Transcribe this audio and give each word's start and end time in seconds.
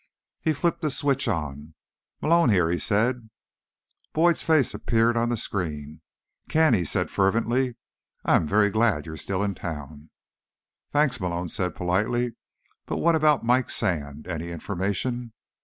He 0.41 0.53
flipped 0.53 0.81
the 0.81 0.89
switch 0.89 1.27
on. 1.27 1.75
"Malone 2.23 2.49
here," 2.49 2.71
he 2.71 2.79
said. 2.79 3.29
Boyd's 4.13 4.41
face 4.41 4.73
appeared 4.73 5.15
on 5.15 5.29
the 5.29 5.37
screen. 5.37 6.01
"Ken," 6.49 6.73
he 6.73 6.85
said 6.85 7.11
fervently, 7.11 7.75
"I 8.25 8.35
am 8.35 8.47
very 8.47 8.71
glad 8.71 9.05
you're 9.05 9.15
still 9.15 9.43
in 9.43 9.53
town." 9.53 10.09
"Thanks," 10.91 11.19
Malone 11.21 11.49
said 11.49 11.75
politely. 11.75 12.31
"But 12.87 12.97
what 12.97 13.13
about 13.13 13.45
Mike 13.45 13.69
Sand? 13.69 14.25
Any 14.27 14.49
information?" 14.49 15.33